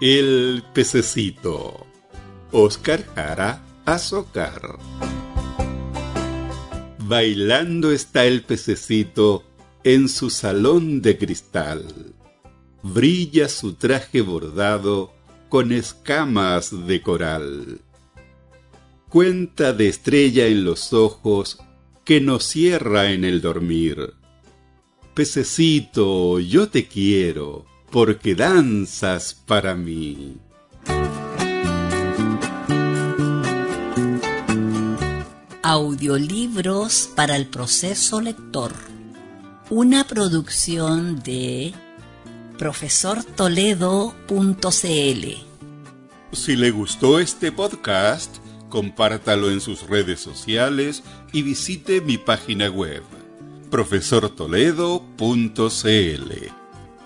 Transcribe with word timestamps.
El 0.00 0.64
pececito. 0.72 1.86
Oscar 2.52 3.04
Jara 3.14 3.62
Azocar. 3.84 4.78
Bailando 7.00 7.92
está 7.92 8.24
el 8.24 8.42
pececito 8.42 9.44
en 9.84 10.08
su 10.08 10.30
salón 10.30 11.02
de 11.02 11.18
cristal. 11.18 11.84
Brilla 12.82 13.50
su 13.50 13.74
traje 13.74 14.22
bordado 14.22 15.12
con 15.50 15.70
escamas 15.70 16.86
de 16.86 17.02
coral. 17.02 17.82
Cuenta 19.10 19.74
de 19.74 19.88
estrella 19.88 20.46
en 20.46 20.64
los 20.64 20.94
ojos 20.94 21.58
que 22.06 22.22
nos 22.22 22.44
cierra 22.44 23.12
en 23.12 23.24
el 23.24 23.42
dormir. 23.42 24.14
Pececito, 25.12 26.40
yo 26.40 26.70
te 26.70 26.88
quiero, 26.88 27.66
porque 27.90 28.34
danzas 28.34 29.34
para 29.34 29.74
mí. 29.74 30.38
Audiolibros 35.62 37.10
para 37.14 37.36
el 37.36 37.46
proceso 37.46 38.20
lector. 38.20 38.72
Una 39.68 40.04
producción 40.04 41.22
de 41.22 41.74
profesortoledo.cl. 42.58 45.26
Si 46.32 46.56
le 46.56 46.70
gustó 46.70 47.20
este 47.20 47.52
podcast, 47.52 48.36
compártalo 48.68 49.50
en 49.50 49.60
sus 49.60 49.88
redes 49.88 50.20
sociales 50.20 51.02
y 51.32 51.42
visite 51.42 52.00
mi 52.00 52.18
página 52.18 52.68
web 52.68 53.02
profesortoledo.cl. 53.70 56.39